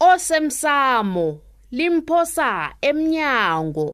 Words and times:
osemsamo 0.00 1.40
limphosa 1.70 2.72
emnyango 2.80 3.92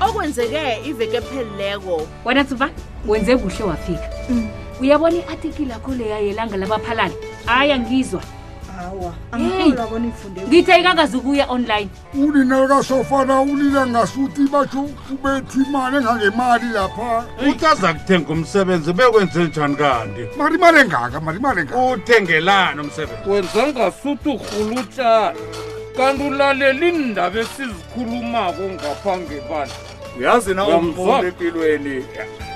okwenzeke 0.00 0.80
iveke 0.84 1.20
pheleleko 1.24 2.06
wena 2.24 2.44
tsuva 2.44 2.70
wenze 3.08 3.36
kuhle 3.36 3.64
wafika 3.64 4.04
mm. 4.28 4.48
uyabona 4.84 5.16
i-atikile 5.16 5.72
akho 5.74 5.94
leya 5.96 6.18
yelanga 6.20 6.56
labaphalali 6.56 7.14
hayi 7.48 7.72
angizwa 7.72 8.20
ngithi 10.48 10.72
ayikangazi 10.72 11.16
ukuya 11.16 11.46
online 11.50 11.88
uninakasofana 12.14 13.40
ulila 13.42 13.86
ngasuthi 13.86 14.48
batho 14.52 14.90
ubethwa 15.12 15.62
imali 15.68 15.96
engangemali 15.96 16.68
lapha 16.68 17.24
uthi 17.48 17.66
aza 17.66 17.94
kuthenga 17.94 18.32
umsebenzi 18.32 18.92
bekwenze 18.92 19.42
njani 19.44 19.76
kanti 19.76 20.22
mari 20.38 20.54
imali 20.58 20.78
engaka 20.80 21.20
mari 21.20 21.38
imali 21.38 21.60
engaka 21.60 21.82
uthengelani 21.94 22.80
umsebenzi 22.80 23.30
wenza 23.30 23.62
ngasuthi 23.72 24.28
urhulutshani 24.28 25.38
kanti 25.96 26.22
ulaleli 26.22 26.88
indaba 26.88 27.38
esizikhulumako 27.40 28.62
ngaphangebani 28.74 29.72
uyazi 30.18 30.54
naumpilweni 30.54 31.96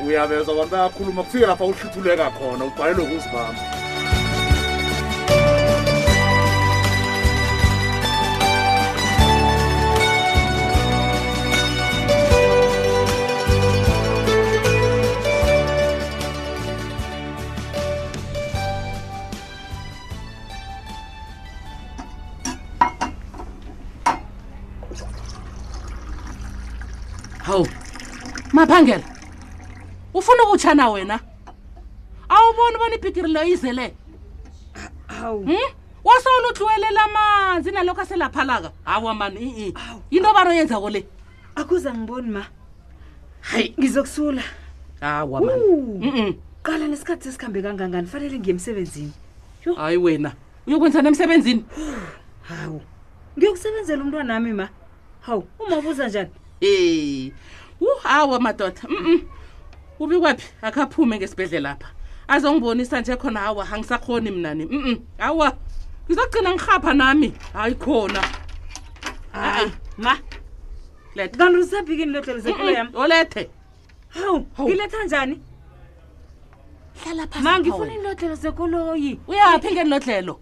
uyabeza 0.06 0.50
abantu 0.52 0.70
bayakhuluma 0.74 1.22
kufike 1.22 1.46
lapha 1.46 1.64
uhlithuleka 1.64 2.26
khona 2.36 2.62
ubhayelwe 2.68 3.04
kuzibamba 3.10 3.62
maphangela 28.58 29.04
ufuna 30.14 30.42
ukutshana 30.42 30.90
wena 30.90 31.20
awuboni 32.28 32.76
ubona 32.76 32.94
ipikirileyo 32.94 33.46
yizele 33.46 33.94
hmm? 35.20 35.56
wasoluthiwelela 36.04 37.02
amanzi 37.04 37.70
nalokho 37.70 38.00
aselaphalaka 38.00 38.70
hawa 38.84 39.14
mani 39.14 39.40
i 39.40 39.74
yinto 40.10 40.32
bani 40.34 40.50
oyenzako 40.50 40.90
le 40.90 41.06
akuza 41.54 41.94
ngiboni 41.94 42.30
ma 42.30 42.46
hayi 43.40 43.74
ngizokusula 43.78 44.42
hawa 45.00 45.40
qala 46.62 46.88
nesikhathi 46.88 47.24
sesikhambe 47.24 47.62
kangangani 47.62 48.06
fanele 48.06 48.38
ngiye 48.38 48.50
emsebenzini 48.52 49.12
hayi 49.76 49.96
wena 49.96 50.32
uyokwenza 50.66 51.02
nemsebenzini 51.02 51.64
hawu 52.42 52.80
ngiyokusebenzela 53.38 54.02
umntwana 54.02 54.34
nami 54.34 54.52
ma 54.52 54.68
hawu 55.26 55.44
uma 55.66 55.76
ubuza 55.76 56.08
njani 56.08 56.30
uhawa 57.80 58.40
madoda 58.40 58.80
mm 58.88 59.22
ubikwaphi 60.00 60.46
akaphume 60.62 61.18
ngesibhedle 61.18 61.60
lapha 61.60 61.88
azongibonisa 62.28 63.00
nje 63.00 63.16
khona 63.16 63.40
hawa 63.40 63.62
angisakhoni 63.72 64.30
mnani 64.30 64.64
mm 64.72 64.98
awa 65.18 65.48
ngizogcina 66.06 66.50
ngihapha 66.54 66.92
nami 67.00 67.28
hayi 67.52 67.74
khona 67.82 68.20
kantiusaphikini 71.38 72.12
lohlelozeolethe 72.12 73.42
hawu 74.14 74.38
giletha 74.66 75.04
njani 75.04 75.36
hlalaphangifuna 77.04 77.92
inilohlelo 77.94 78.34
zekoloyi 78.34 79.12
uyaphi 79.28 79.68
ngeni 79.72 79.90
lohlelo 79.90 80.34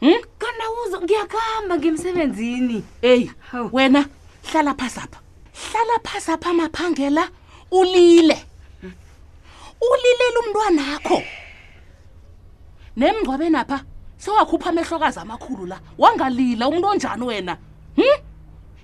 hmm? 0.00 0.20
kanawuzo 0.38 0.98
ngiyakuhamba 1.02 1.74
ngemsebenzini 1.78 2.78
eyi 3.10 3.26
wena 3.72 4.02
hlala 4.52 4.74
phasapha 4.74 5.21
hlala 5.60 5.96
phasa 6.06 6.32
phamaphangela 6.42 7.24
ulile 7.70 8.38
ulilela 9.92 10.38
umntwana 10.44 10.82
wakho 10.92 11.18
nemngcwabe 12.96 13.48
napha 13.50 13.78
sewakhupha 14.22 14.70
amehlokazi 14.70 15.18
amakhulu 15.20 15.66
la 15.66 15.80
wangalila 15.98 16.68
umuntu 16.68 16.86
onjani 16.88 17.24
wena 17.24 17.54
hm 17.96 18.14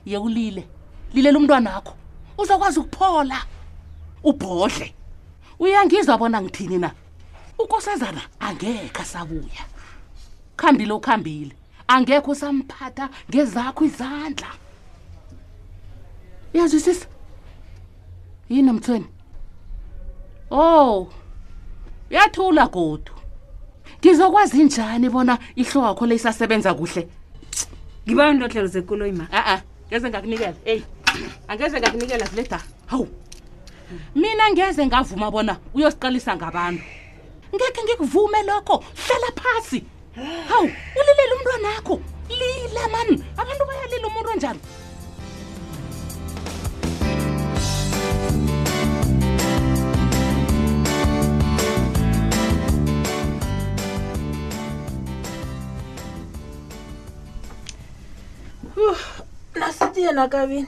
ye 0.06 0.16
ulile 0.18 0.68
lilela 1.12 1.38
umntwana 1.38 1.74
wakho 1.74 1.94
uzokwazi 2.38 2.80
ukuphola 2.80 3.38
ubhodle 4.24 4.94
uyangizwa 5.58 6.18
bona 6.18 6.42
ngithini 6.42 6.78
na 6.78 6.90
ukosazana 7.58 8.20
angekho 8.40 9.04
sabuya 9.04 9.64
khambile 10.56 10.92
ukhambile 10.92 11.52
angekho 11.88 12.34
samphatha 12.34 13.08
ngezakho 13.30 13.84
izandla 13.88 14.48
uyazwisisa 16.54 17.06
yini 18.48 18.62
nomthweni 18.62 19.06
oh 20.50 21.08
uyathula 22.10 22.66
godu 22.66 23.12
ngizokwazi 24.00 24.64
njani 24.64 25.08
bona 25.10 25.38
ihlo 25.56 25.80
kwakho 25.80 26.06
le 26.06 26.14
isasebenza 26.14 26.74
kuhle 26.74 27.08
ngibayo 28.06 28.32
ndohlelo 28.32 28.66
zekulo 28.66 29.06
ima 29.06 29.28
a 29.32 29.40
a 29.54 29.62
ngeze 29.90 30.08
ngakunikela 30.10 30.54
eyi 30.64 30.82
angeze 31.48 31.80
ngakunikela 31.80 32.26
zileda 32.26 32.60
hawu 32.86 33.08
mina 34.14 34.50
ngeze 34.52 34.86
ngavuma 34.86 35.30
bona 35.30 35.56
uyosiqalisa 35.74 36.36
ngabantu 36.36 36.84
ngekhe 37.54 37.80
ngikuvume 37.84 38.42
lokho 38.42 38.76
hlala 39.04 39.30
phasi 39.40 39.84
ah. 40.16 40.48
hawu 40.48 40.68
ulilela 40.98 41.32
umntwanakho 41.36 41.94
lila 42.38 42.88
mani 42.88 43.16
abantu 43.38 43.64
bayalila 43.66 44.06
umuntu 44.08 44.30
onjani 44.32 44.60
yena 60.08 60.28
kabini 60.28 60.66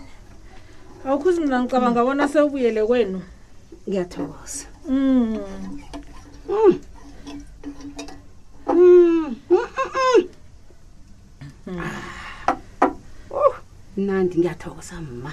awukhuzi 1.06 1.40
mina 1.40 1.56
ngicabanga 1.62 2.00
abona 2.00 2.24
sewubuyele 2.28 2.82
kwenu 2.86 3.18
ngiyathokoza 3.88 4.66
mm. 4.88 5.40
mm. 6.48 6.80
mm. 8.68 9.36
oh, 13.32 13.52
nandi 13.96 14.34
ngiyathokoza 14.38 14.96
mma 15.00 15.32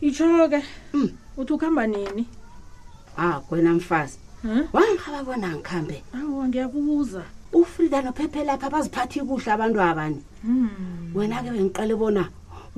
itsho-ke 0.00 0.60
uthi 1.38 1.52
ukuhamba 1.54 1.86
nini 1.86 2.24
akwena 3.16 3.74
mfazi 3.74 4.18
wangihaba 4.72 5.20
bona 5.24 5.48
ngihambe 5.56 5.96
awa 6.14 6.48
ngiyabuza 6.48 7.22
ufrida 7.54 8.02
nophephe 8.02 8.44
lapha 8.44 8.66
abaziphathi 8.66 9.18
kuhle 9.26 9.50
abantu 9.54 9.78
abani 9.82 10.20
wena-ke 11.14 11.50
bengiqale 11.54 11.94
bona 11.98 12.24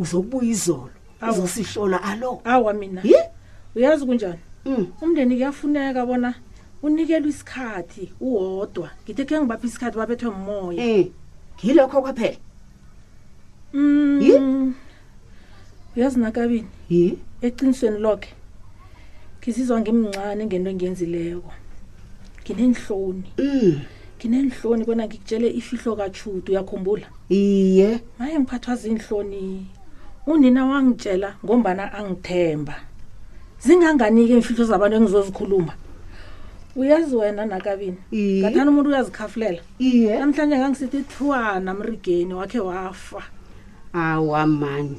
uzokubuya 0.00 0.48
izolo 0.52 0.90
uzosihlola 1.30 2.02
alo 2.02 2.40
awa 2.44 2.72
mina 2.72 3.00
ye 3.04 3.20
uyazi 3.76 4.04
kunjani 4.08 4.38
hmm. 4.64 4.88
umndeni 5.02 5.34
kuyafuneka 5.36 6.06
bona 6.06 6.34
unikelwe 6.82 7.28
isikhathi 7.30 8.08
uwodwa 8.24 8.88
ngithi 9.04 9.22
khe 9.28 9.36
ngibaphi 9.38 9.66
isikhathi 9.68 9.96
babethwe 10.00 10.30
mmoya 10.32 10.80
eh, 10.84 11.04
ngilokho 11.64 11.98
kwaphela 12.02 12.36
hmm. 13.72 14.72
uyazi 15.96 16.18
nakabini 16.20 16.68
eqinisweni 17.44 17.98
lokhe 18.00 18.32
ngisizwa 19.40 19.76
ngimncane 19.80 20.42
ngento 20.48 20.70
engiyenzileko 20.72 21.52
nginenihloni 22.42 23.28
hmm. 23.36 23.74
nginenihloni 24.16 24.82
bona 24.88 25.02
ngikutshele 25.06 25.46
ifihlo 25.60 25.92
kathutu 26.00 26.46
uyakhumbula 26.52 27.06
iye 27.28 27.88
maye 28.18 28.34
ngiphathwa 28.40 28.72
ziinhloni 28.80 29.44
unina 30.32 30.66
wangitshela 30.72 31.26
ngombana 31.44 31.84
angithemba 31.98 32.74
zinganganiki 33.66 34.32
iy'mfihlo 34.34 34.64
zabantu 34.70 34.94
engizozikhuluma 35.00 35.74
uyazi 36.80 37.14
wena 37.20 37.42
nakabini 37.52 37.98
ngathani 38.40 38.68
umuntu 38.72 38.88
uyazikhafulela 38.92 39.60
iye 39.88 40.10
namhlanje 40.20 40.54
ngangisithi 40.58 41.00
thwana 41.12 41.70
mrigeni 41.78 42.32
wakhe 42.38 42.60
wafa 42.70 43.22
awa 43.92 44.42
mani 44.46 44.96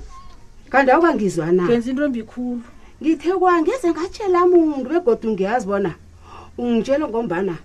kanti 0.71 0.89
awuba 0.93 1.09
ngizwana 1.15 1.61
ngenza 1.65 1.87
intombi 1.91 2.21
khulu 2.31 2.63
ngithe 3.01 3.31
kwangeze 3.41 3.85
ngatshela 3.93 4.39
muntu 4.51 4.89
begoda 4.91 5.25
ungiyazi 5.27 5.65
bona 5.69 5.91
ungitshele 6.61 7.05
ngombana 7.09 7.55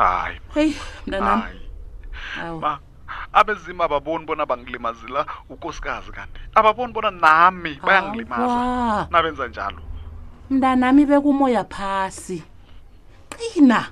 hayi 0.00 0.36
heyi 0.54 0.74
mntanami 1.06 1.60
ma 2.62 2.72
abezima 3.32 3.84
ababoni 3.84 4.24
bona 4.26 4.44
bangilimazila 4.48 5.20
ukosikazi 5.52 6.10
kanti 6.12 6.40
ababoni 6.56 6.92
bona 6.92 7.10
nami 7.10 7.72
bayangilimaza 7.86 9.08
nabenza 9.12 9.44
njalo 9.48 9.82
mntanami 10.50 11.04
bekumoya 11.06 11.64
phasi 11.68 12.40
qina 13.28 13.90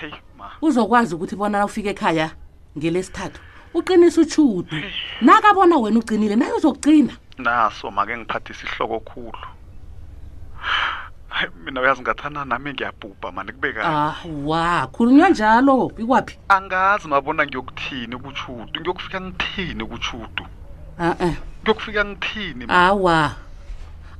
heyi 0.00 0.14
ma 0.38 0.50
uzokwazi 0.62 1.14
ukuthi 1.18 1.34
bona 1.36 1.64
ufika 1.66 1.90
ekhaya 1.90 2.28
ngelesithathu 2.78 3.40
uqinisa 3.78 4.20
uchudu 4.24 4.68
nakabona 5.26 5.74
wena 5.82 5.98
ucinile 6.02 6.34
naye 6.40 6.52
uzokucina 6.58 7.12
naso 7.46 7.86
make 7.96 8.12
ngiphathise 8.20 8.62
ihloko 8.68 8.98
khulu 9.08 9.44
mina 11.64 11.78
uyazi 11.82 12.00
ngathana 12.04 12.40
nami 12.50 12.70
ngiyabhubha 12.74 13.28
mani 13.36 13.50
kubeka 13.56 13.80
ah, 13.84 14.16
wa 14.48 14.66
khulunywa 14.94 15.28
njalo 15.34 15.76
ikwaphi 16.02 16.34
angazi 16.56 17.04
mabona 17.12 17.42
ngiyokuthini 17.46 18.14
kuchudu 18.24 18.76
ngiyokufika 18.80 19.18
ngithini 19.24 19.82
kuchudu 19.90 20.44
ah, 21.04 21.14
eh. 21.26 21.34
ngiyokufika 21.62 22.00
ngithini 22.08 22.62
awa 22.84 23.18
ah, 23.24 23.30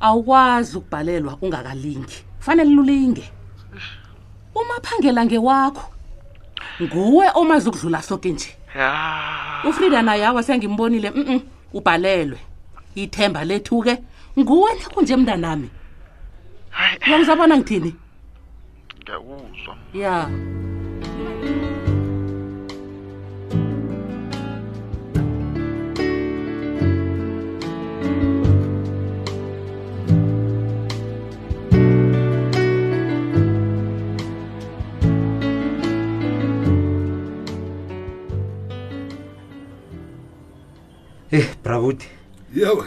awukwazi 0.07 0.71
ukubhalelwa 0.79 1.33
ungakalingi 1.45 2.19
fanele 2.45 2.71
lulinge 2.77 3.25
uma 4.59 4.77
phangela 4.87 5.21
ngewakho 5.27 5.85
nguwe 6.83 7.27
omazi 7.35 7.69
ukudlula 7.69 8.03
soke 8.03 8.31
nje 8.33 8.55
ufrida 9.69 10.03
naye 10.03 10.25
awa 10.27 10.43
sengimbonile 10.43 11.11
mm 11.11 11.41
ubhalelwe 11.75 12.39
ithemba 12.95 13.45
lethu-ke 13.45 13.95
nguwe 14.39 14.71
nakunje 14.75 15.17
mntanami 15.17 15.69
yangizabona 17.11 17.57
ngithini 17.57 17.95
ngiyakuzwa 19.03 19.75
ya 19.95 20.01
yeah. 20.01 20.31
eh 41.31 41.47
bravuti 41.63 42.09
yebo 42.55 42.85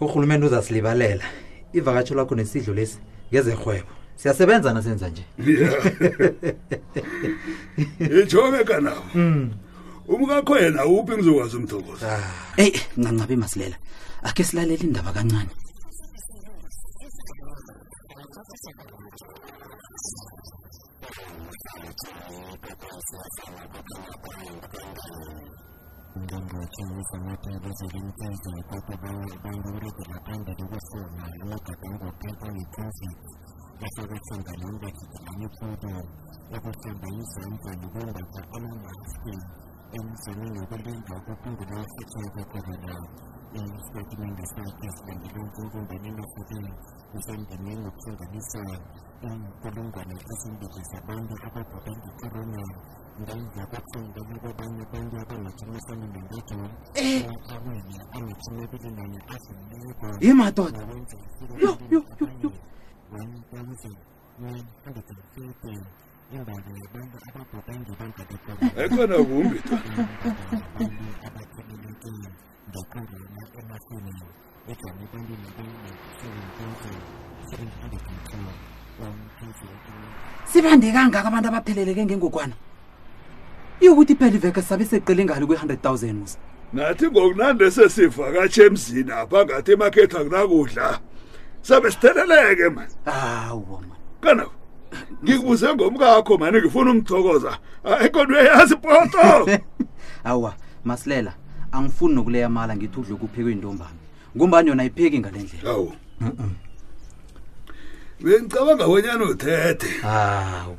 urhulumente 0.00 0.46
uzasilibalela 0.46 1.24
ivakatsho 1.74 2.14
lakho 2.14 2.34
nesidlo 2.36 2.72
lesi 2.78 2.98
ngezerhwebo 3.32 3.88
siyasebenza 4.20 4.72
nasenza 4.74 5.08
nje 5.08 5.24
ijome 8.20 8.60
kanabo 8.64 9.02
hmm. 9.12 9.50
umkakho 10.12 10.54
yena 10.62 10.86
uphi 10.86 11.12
ngizokwazi 11.16 11.56
umthokozo 11.56 12.06
ah. 12.06 12.60
eyi 12.62 12.70
ngancabi 13.00 13.36
masilela 13.36 13.76
akhe 14.22 14.44
silalela 14.44 14.84
indaba 14.84 15.12
kancane 15.16 15.50
Thank 22.74 24.70
you. 25.46 25.71
Mgambo 26.14 26.56
wa 26.60 26.66
chama 26.76 27.02
samata 27.12 27.50
Brazilin 27.62 28.12
Kansa 28.20 28.48
alipata 28.52 28.96
bao 29.02 29.20
la 29.30 29.36
Banguri 29.44 29.90
kinapanda 29.96 30.52
ruhusu 30.60 30.98
maalum 31.16 31.58
katango 31.66 32.08
kata 32.22 32.48
ni 32.52 32.64
Kansa 32.74 33.08
kasoro 33.80 34.16
changamoto 34.28 34.88
kijamii 34.96 35.50
kudo 35.58 35.94
na 36.50 36.56
kusambaza 36.64 37.40
mtu 37.50 37.68
mgonda 37.84 38.22
kwa 38.30 38.42
ana 38.56 38.70
maafiki 38.82 39.36
emsoni 39.98 40.50
na 40.50 40.66
kulinda 40.66 41.14
kupungula 41.24 41.80
ufikia 41.84 42.28
kwa 42.34 42.44
korona 42.52 42.96
statement 43.86 44.40
za 44.52 44.64
kesi 44.78 45.02
dan 45.06 45.18
milongo 45.22 45.70
kumbaneno 45.72 46.22
kudhi 46.34 46.72
usambaneno 47.16 47.90
kusanganisa 47.90 48.62
kulungwa 49.62 50.04
na 50.04 50.14
kesi 50.14 50.48
mbili 50.52 50.82
za 50.92 51.00
bangi 51.06 51.34
hapa 51.42 51.64
kwa 51.64 51.80
bangi 51.84 52.10
korona 52.20 52.62
ndani 53.20 53.48
za 53.54 53.66
kuchangana 53.66 54.40
kwa 54.40 54.52
bangi 54.54 54.84
bangi 54.92 55.21
ye 55.72 55.72
eh. 56.94 57.24
eh, 60.20 60.34
matota 60.36 60.82
ekona 68.76 69.16
kumbi 69.24 69.60
sibande 80.44 80.92
kangaka 80.92 81.28
abantu 81.28 81.48
abapheleleke 81.48 82.02
ngengokwana 82.06 82.54
iyokuthi 83.82 84.14
phela 84.14 84.36
iveke 84.38 84.62
sabe 84.62 84.84
seqele 84.86 85.24
ngalo 85.24 85.46
kwi-100 85.46 85.76
000 85.96 86.12
musa 86.14 86.38
nathi 86.72 87.06
ngokunande 87.10 87.66
sesivakatshe 87.76 88.62
emzini 88.66 89.12
aphangathi 89.12 89.72
imakhethi 89.72 90.16
akunakudla 90.16 90.86
sabe 91.62 91.90
sitheleleke 91.90 92.68
mani 92.74 92.94
hawo 93.04 93.62
ah, 93.72 93.80
mani 93.80 93.92
kana 94.24 94.44
ngikubuze 95.24 95.68
ngomkakho 95.74 96.34
mani 96.38 96.58
ngifuna 96.62 96.90
umthokoza 96.90 97.52
ekodwa 98.06 98.38
uyayazi 98.40 98.76
poto 98.76 99.18
hawa 100.24 100.54
masilela 100.88 101.32
angifuni 101.72 102.14
nokuleya 102.14 102.48
mala 102.48 102.76
ngithi 102.76 103.00
udle 103.00 103.14
kuphekwe 103.14 103.52
intombami 103.52 104.00
ngumbani 104.36 104.68
yona 104.68 104.82
ayipheki 104.82 105.18
ngale 105.18 105.38
ndlela 105.42 105.68
hawo 105.70 105.82
oh. 105.82 105.92
mm 106.20 106.28
-mm 106.28 106.61
bengicabanga 108.22 108.86
wenyana 108.86 109.24
uthethe 109.24 109.86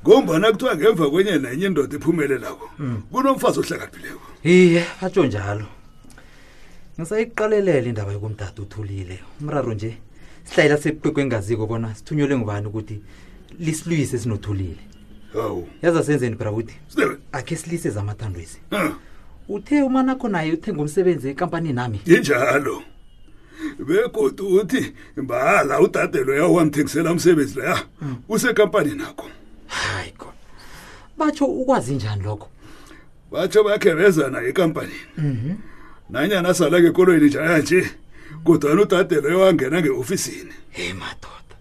ngombana 0.08 0.52
kuthiwa 0.52 0.76
ngemva 0.76 1.10
kwenye 1.12 1.38
nenye 1.38 1.66
indoda 1.66 1.98
iphumelelako 1.98 2.70
hmm. 2.78 3.02
kunomfazi 3.12 3.60
ohlakaphileko 3.60 4.22
iye 4.44 4.86
atsho 5.02 5.26
njalo 5.26 5.66
ngisayiqalelele 7.00 7.90
indaba 7.90 8.12
yokumdada 8.12 8.62
uthulile 8.62 9.20
umraro 9.42 9.74
nje 9.74 9.98
sihlayela 10.44 10.78
sekuqekwe 10.78 11.24
engaziko 11.24 11.68
bona 11.68 11.96
sithunyelwe 11.96 12.38
ngubani 12.38 12.68
ukuthi 12.68 12.96
lisilwise 13.60 14.18
sinothulile 14.20 14.82
hawu 15.34 15.68
yaza 15.82 16.04
senzeni 16.04 16.36
brawuti 16.36 16.76
akhe 17.32 17.56
silise 17.56 17.90
zamathandwezi 17.90 18.60
uthe 19.50 19.84
umanakho 19.84 20.28
naye 20.30 20.52
uthenga 20.54 20.82
umsebenzi 20.82 21.30
enkampani 21.30 21.74
nami 21.74 22.00
injalo 22.08 22.78
e 22.80 22.93
begodu 23.80 24.46
uthi 24.60 24.94
mbala 25.18 25.82
udade 25.82 26.20
loya 26.24 26.44
owamthengisela 26.46 27.12
umsebenzi 27.12 27.56
loya 27.60 27.77
usekampani 28.30 28.92
nakho 29.00 29.27
hayi 29.74 30.12
kona 30.18 30.34
batsho 31.18 31.46
ukwazi 31.46 31.96
njani 31.96 32.24
lokho 32.24 32.50
batsho 33.32 33.60
bakhe 33.63 33.92
beza 33.96 34.30
naye 34.30 34.48
ekampanini 34.51 35.00
mhm. 35.18 35.51
nanyana 36.10 36.50
asala 36.50 36.75
ngekoloyini 36.82 37.27
njaya 37.30 37.58
nje 37.60 37.82
kodwani 38.46 38.82
udade 38.82 39.15
loya 39.24 39.38
wangena 39.38 39.77
ngeofisini 39.82 40.53
ey 40.82 40.94
madoda 40.94 41.56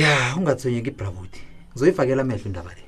ya 0.00 0.14
ungathonyeki 0.38 0.88
ibrabuti 0.90 1.40
ngizoyifakela 1.72 2.22
amehlo 2.22 2.44
indaba 2.50 2.70
le 2.74 2.82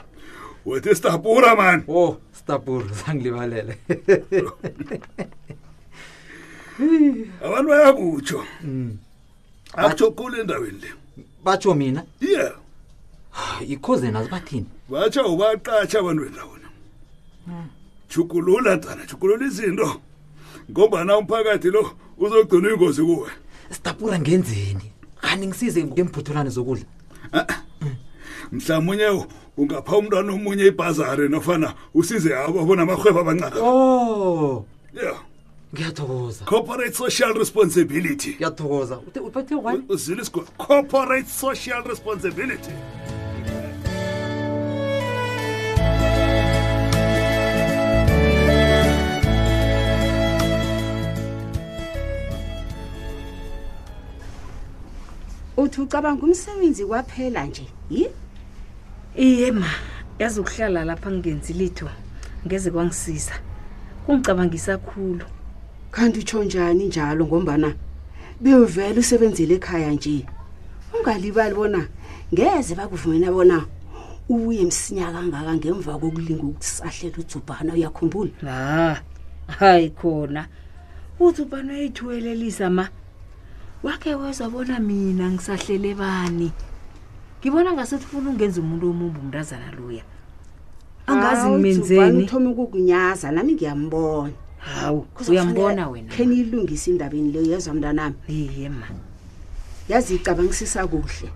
wethi 0.66 0.94
stapura 0.94 1.56
mani 1.56 1.82
o 1.88 1.94
oh, 2.04 2.20
stapura 2.38 2.87
zangilibalele 3.06 3.78
abantu 6.78 7.68
bayakutsho 7.68 8.40
hmm. 8.61 8.97
akutsho 9.75 10.11
kulo 10.11 10.38
endaweni 10.40 10.78
le 10.80 10.88
batsho 11.44 11.75
mina 11.75 12.04
ye 12.20 12.52
ikhoze 13.68 14.11
nazibathini 14.11 14.66
batsha 14.88 15.26
ubaqatsha 15.26 15.99
abantu 16.00 16.23
bendawona 16.25 16.68
hmm. 17.47 17.66
jugulula 18.08 18.76
ntana 18.76 19.06
jugulula 19.06 19.47
izinto 19.47 20.00
ngombana 20.70 21.18
umphakathi 21.18 21.70
lo 21.70 21.90
uzogcina 22.18 22.70
ingozi 22.70 23.02
kuwe 23.02 23.30
sidapura 23.70 24.18
ngenzeni 24.18 24.92
kanti 25.20 25.47
ngisize 25.47 25.85
ngemphuthulwane 25.85 26.50
zokudla 26.50 26.87
mhlawumunye 28.52 29.26
ungapha 29.56 29.97
umntwana 29.97 30.32
omunye 30.32 30.64
ibhazari 30.70 31.28
nofana 31.28 31.75
usize 31.94 32.30
abo 32.37 32.64
bonamarhweba 32.66 33.20
abancaka 33.20 33.61
o 33.64 33.70
oh. 33.73 34.66
ya 34.94 35.02
yeah 35.02 35.18
ngiyathokoza 35.75 36.44
corporate 36.44 36.94
social 36.94 37.32
responsibility 37.34 38.30
ngiyathokoza 38.34 38.98
uphethe 38.98 39.54
uzilisgo 39.88 40.40
corporate 40.56 41.28
social 41.28 41.84
responsibility 41.84 42.70
uthi 55.56 55.80
ucabanga 55.80 56.22
umsebenzi 56.26 56.84
kwaphela 56.87 57.44
nje 57.46 57.66
yi 57.90 58.08
iye 59.16 59.52
ma 59.52 59.70
yazi 60.18 60.40
ukuhlala 60.40 60.84
lapha 60.84 61.10
ngingenzi 61.10 61.52
litho 61.52 61.88
ngeze 62.46 62.70
kwangisiza 62.70 63.34
kungicabangisa 64.06 64.78
khulu 64.78 65.25
kanti 65.90 66.21
utsho 66.21 66.45
njani 66.45 66.87
njalo 66.87 67.23
ngombana 67.26 67.71
bevele 68.40 69.00
usebenzele 69.00 69.54
ekhaya 69.59 69.90
nje 69.92 70.26
ungalibali 70.95 71.54
bona 71.57 71.80
ngeze 72.33 72.75
bakuvumena 72.78 73.28
bona 73.33 73.57
uye 74.28 74.62
msinya 74.68 75.09
kangaka 75.12 75.52
ngemva 75.57 75.92
kokulinga 75.99 76.42
ukusahlela 76.45 77.16
uzubhana 77.18 77.71
uyakhumbula 77.75 78.33
a 78.49 78.97
hayi 79.59 79.88
khona 79.99 80.42
uzubhana 81.21 81.73
uyayithuwelelisa 81.73 82.68
ma 82.71 82.85
wakhe 83.83 84.12
wezwa 84.14 84.47
bona 84.52 84.76
mina 84.78 85.30
ngisahlele 85.33 85.95
bani 85.95 86.49
ngibona 87.40 87.73
ngasethi 87.73 88.04
ufuna 88.04 88.30
ungenza 88.30 88.61
umuntu 88.61 88.85
omumbi 88.92 89.18
umntazana 89.25 89.71
luya 89.78 90.04
angazi 91.09 91.49
ngimenzeni 91.49 92.23
uthoma 92.25 92.50
ukukunyaza 92.52 93.33
nami 93.33 93.52
ngiyambona 93.57 94.35
hawu 94.75 95.06
uyambona 95.28 95.88
wena 95.88 96.12
khen 96.12 96.32
ilungise 96.32 96.90
indabeni 96.90 97.32
leyo 97.32 97.46
yezwa 97.52 97.75
mntanami 97.75 98.14
iye 98.28 98.68
ma 98.68 98.87
yazi 99.88 100.14
icabangisisa 100.14 100.87
kuhle 100.87 101.28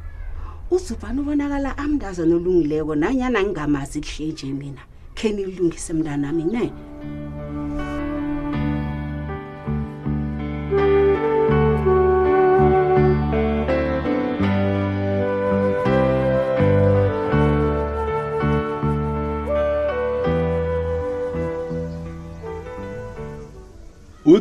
uzubani 0.74 1.18
ubonakala 1.20 1.70
amntazana 1.78 2.34
olungileko 2.36 2.92
nanyana 3.00 3.38
ngingamazi 3.42 3.98
kuhle 4.04 4.26
nje 4.32 4.46
mina 4.60 4.82
khen 5.18 5.38
ilungise 5.38 5.92
mntanami 5.92 6.44
ne 6.52 6.64
mm. 6.72 6.91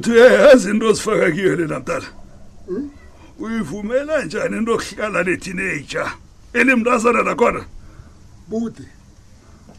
uthi 0.01 0.11
uyayazi 0.11 0.69
into 0.69 0.87
ozifaka 0.87 1.31
kiyo 1.31 1.55
lena 1.55 1.79
mntala 1.79 2.05
hmm? 2.67 2.89
uyivumela 3.39 4.23
njani 4.25 4.57
into 4.57 4.73
okuhlala 4.73 5.19
neteenaja 5.23 6.11
elimntazana 6.53 7.23
nakhona 7.23 7.61
bude 8.47 8.85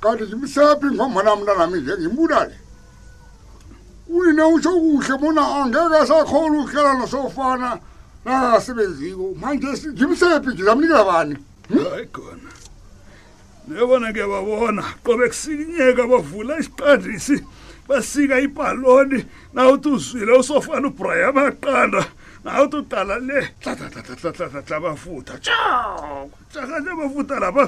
kanti 0.01 0.25
ngimsephi 0.25 0.87
ngomana 0.95 1.37
mntanami 1.37 1.81
nje 1.81 1.93
ngimbulale 2.01 2.55
uyine 4.09 4.43
utsho 4.43 4.71
kuhle 4.81 5.15
bona 5.19 5.43
angeke 5.61 6.07
sakhola 6.09 6.57
ukuhlala 6.61 6.93
nosofana 7.01 7.69
nakagasebenziko 8.25 9.35
manje 9.41 9.67
ngimsephi 9.93 10.47
ndizamnikela 10.55 11.05
bani 11.05 11.37
hmm? 11.69 11.85
hayi 11.91 12.07
khona 12.15 12.51
nebona 13.69 14.13
ke 14.13 14.23
babona 14.33 14.83
qobe 15.05 15.29
kusikinyeka 15.29 16.03
bavula 16.07 16.59
isiqandisi 16.61 17.37
basika 17.89 18.39
ipaloni 18.41 19.25
nawuthi 19.53 19.89
uzwile 19.89 20.33
usofana 20.33 20.89
ubraya 20.89 21.29
amaqanda 21.29 22.05
nawuthi 22.45 22.77
udala 22.77 23.19
le 23.19 23.49
hlahlahlahlahlahlahla 23.61 24.77
amafutha 24.77 25.35
tshoko 25.39 26.39
tshakanye 26.53 26.91
amafutha 26.91 27.37
lapha 27.43 27.65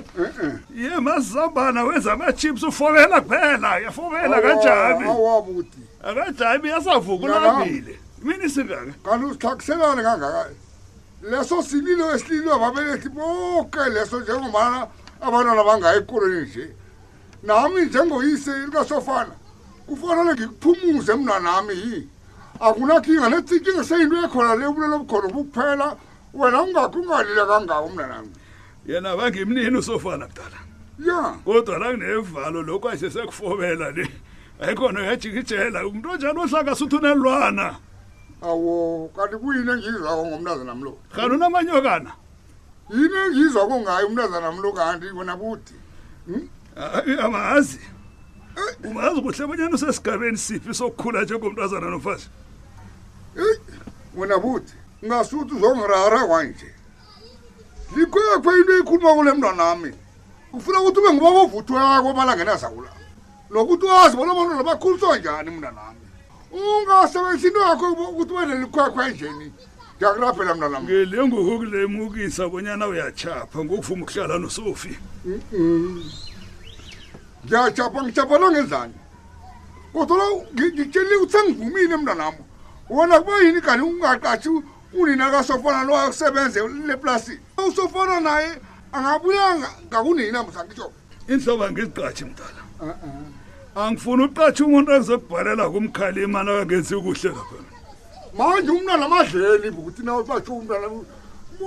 ye 0.75 1.01
mazambana 1.07 1.85
wenza 1.85 2.13
amachips 2.13 2.63
ufobela 2.63 3.21
kuphela 3.21 3.71
yafobela 3.85 4.37
kanjani 4.43 5.07
akajami 6.03 6.69
yasavuku 6.69 7.27
lamile 7.29 7.99
mini 8.23 8.49
singaka 8.51 8.93
kanti 9.05 9.25
uzithakiselani 9.27 10.03
kangaka 10.03 10.51
leso 11.31 11.63
sililo 11.63 12.07
esililo 12.17 12.51
ababelethi 12.55 13.09
boke 13.09 13.83
leso 13.95 14.21
njengomana 14.21 14.87
abantwana 15.21 15.65
bangayi 15.65 15.99
ekoleni 15.99 16.43
nje 16.47 16.71
nami 17.43 17.83
njengoyise 17.85 18.51
likasofana 18.67 19.35
kufanele 19.87 20.33
ngikuphumuze 20.35 21.13
mina 21.17 21.37
nami 21.45 21.79
akunankinga 22.61 23.27
nethinkinga 23.33 23.83
seyinto 23.89 24.17
ekhona 24.25 24.57
le 24.59 24.65
ubulelo 24.71 24.97
bukhona 25.05 25.29
bukuphela 25.35 25.87
wena 26.33 26.59
ungakho 26.65 26.99
ungalile 27.01 27.43
kangako 27.51 27.89
mina 27.91 28.07
nami 28.09 28.31
yena 28.89 29.11
bangimnini 29.19 29.77
usofana 29.79 30.25
kudala 30.31 30.59
ya 30.99 31.21
kodwa 31.45 31.79
la 31.79 31.89
kunevalo 31.91 32.63
lokhu 32.63 32.87
ayisesekufobela 32.89 33.91
le 33.91 34.07
ayikhona 34.61 34.99
uyajikijela 35.01 35.87
umuntu 35.87 36.09
onjani 36.11 36.39
ohlaka 36.41 36.73
suthi 36.79 36.97
unelwana 36.97 37.77
awo 38.43 39.11
kanti 39.17 39.37
kuyini 39.37 39.69
engiyizwako 39.75 40.21
ngomntazana 40.27 40.73
mlo 40.75 40.93
kanti 41.13 41.33
unamanyokana 41.35 42.11
yini 42.91 43.17
engiyizwako 43.27 43.75
ngayo 43.83 44.07
umntazana 44.07 44.49
mlo 44.53 44.71
kanti 44.73 45.07
wena 45.13 45.35
budi 45.37 45.75
amazi 47.21 47.79
hmm? 47.83 48.03
ubazi 48.85 49.21
kuhle 49.21 49.45
abanyana 49.45 49.75
usesigabeni 49.75 50.37
siphi 50.39 50.75
sokukhula 50.75 51.23
njengomntazana 51.23 51.89
nofazi 51.91 52.29
eyi 53.43 53.57
wena 54.17 54.37
buti 54.39 54.73
ungasuthi 55.03 55.55
uzongirara 55.55 56.21
kwanje 56.29 56.71
likhekhwe 57.95 58.51
into 58.59 58.73
ikhuluma 58.81 59.13
kule 59.15 59.33
mntwanami 59.33 59.91
ufuna 60.53 60.79
ukuthi 60.81 60.99
ube 61.01 61.13
ngoba 61.13 61.41
kovuthi 61.49 61.73
wakho 61.73 62.11
abalangenazawula 62.11 62.91
nokuthi 63.51 63.87
wazi 63.87 64.17
bona 64.17 64.35
bantwana 64.35 64.63
bakhuliswa 64.65 65.19
njani 65.19 65.51
mntanami 65.51 66.05
ungasebenzisa 66.53 67.47
into 67.49 67.61
yakho 67.61 67.87
ukuthi 68.11 68.33
ubenelikhwekhwe 68.35 69.05
njeni 69.11 69.47
ndiyakulaphela 69.97 70.55
mntanami 70.55 70.85
ngele 70.85 71.17
ngokokulemukisa 71.27 72.43
bonyana 72.49 72.85
uyatshapha 72.89 73.59
ngokuvuma 73.65 74.03
ukuhlala 74.05 74.39
nosofi 74.39 74.93
mm 75.27 75.41
-mm 75.53 76.03
ngiyajapha 77.47 78.01
ngijaphala 78.05 78.47
ngezani 78.51 78.95
kodwa 79.93 80.25
ngitshelile 80.53 81.17
ukuthi 81.17 81.33
sengivumile 81.33 81.97
mntanami 81.97 82.43
wona 82.89 83.17
kuba 83.21 83.37
yini 83.45 83.61
kanti 83.61 83.85
ungaqashi 83.85 84.51
unina 84.93 85.27
kasofana 85.31 85.85
lowasebenze 85.89 86.61
le 86.89 86.97
plasini 86.97 87.41
usofana 87.69 88.21
naye 88.21 88.51
angabuyanga 88.93 89.69
ngakunina 89.87 90.39
mzangitsho 90.43 90.89
inhlobo 91.33 91.63
angiziqashi 91.69 92.25
mntana 92.25 92.61
uh-uh. 92.81 93.83
angifuni 93.85 94.23
uqashe 94.25 94.63
umuntu 94.65 94.91
ezokubhalela 94.99 95.65
kumkhali 95.73 96.19
imali 96.27 96.51
akangenzi 96.51 96.95
ukuhle 96.97 97.29
laphona 97.29 97.69
manje 98.39 98.71
umntana 98.73 99.03
amadleli 99.07 99.69
bukuthi 99.75 100.03
na 100.07 100.13
uqashe 100.19 100.51
umntana 100.53 100.87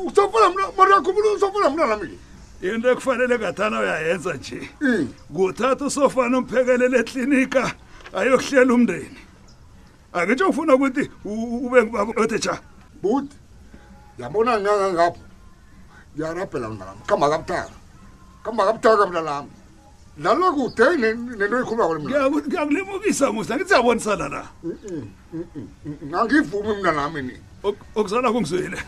usofana 0.07 0.49
mntana 0.49 0.67
mara 0.77 0.91
yakhumbula 0.95 1.27
usofana 1.37 1.67
mntana 1.69 1.95
mina 2.01 2.17
into 2.61 2.89
ekufanele 2.91 3.37
ngathana 3.39 3.79
uyayenza 3.79 4.33
nje 4.33 4.69
kuthatha 5.35 5.85
usofana 5.85 6.37
umphekelele 6.39 6.99
eklinika 6.99 7.73
ayokuhlela 8.13 8.73
umndeni 8.73 9.17
angitsho 10.13 10.49
ufuna 10.49 10.73
ukuthi 10.75 11.05
ube 11.23 11.83
ngubaotesha 11.83 12.53
but 13.01 13.29
yabona 14.17 14.57
ngangangapho 14.61 15.21
ngiyarabhela 16.15 16.69
mnalami 16.69 17.01
kambakabutaka 17.05 17.69
kambakabutaka 18.43 19.03
mna 19.05 19.21
lami 19.21 19.49
nalokude 20.17 20.85
nento 21.01 21.55
yikhulumangiyakulimukisa 21.59 23.31
musa 23.33 23.53
ngithi 23.55 23.73
yabonisana 23.73 24.25
la 24.33 24.41
mm, 24.63 24.73
mm, 25.33 25.43
mm, 25.85 26.13
angivumi 26.19 26.73
mna 26.81 26.91
lami 26.91 27.21
ni 27.21 27.33
okuzala 27.95 28.31
kungizwile 28.31 28.79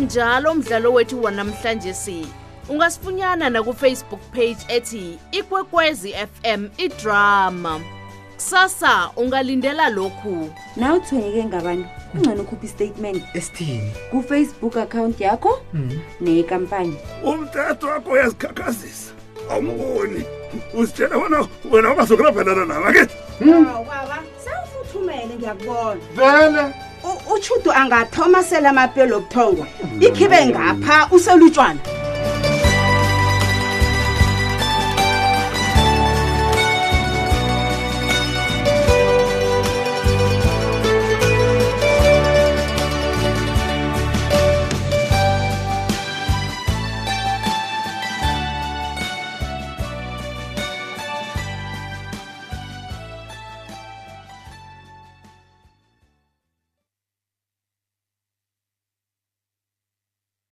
njalo 0.00 0.50
umdlalo 0.52 0.92
wethu 0.92 1.22
wanamhlanje 1.22 1.94
si 1.94 2.26
ungasifunyana 2.68 3.50
nakufacebook 3.50 4.20
page 4.32 4.56
ethi 4.68 5.18
ikwekwezi 5.32 6.12
fm 6.12 6.64
idrama 6.76 7.80
kusasa 8.34 9.10
ungalindela 9.16 9.88
lokhu 9.88 10.52
na 10.76 10.94
uthwenyeke 10.94 11.44
ngabantu 11.44 11.88
ungcane 12.14 12.40
ukhupha 12.40 12.66
istatement 12.66 13.24
esithini 13.34 13.90
kufacebook 14.10 14.76
account 14.76 15.20
yakho 15.20 15.62
hmm. 15.72 16.00
neyekampani 16.20 16.96
umthetho 17.24 17.86
wakho 17.86 18.10
uyazikhakhazisa 18.10 19.12
awumboni 19.50 20.24
uzitshela 20.74 21.18
bona 21.18 21.46
wena 21.70 21.92
ungazokulabhelana 21.92 22.64
nama 22.66 22.92
ke 22.92 23.06
baba 23.64 24.22
sawufuthumele 24.44 25.34
ngiyakubona 25.36 26.00
vele 26.16 26.85
uchudo 27.34 27.72
angathoma 27.72 28.42
sele 28.42 28.68
amapelo 28.68 29.16
obuthongwa 29.16 29.66
ikhibe 30.06 30.38
ngapha 30.48 30.96
uselutshwana 31.16 31.80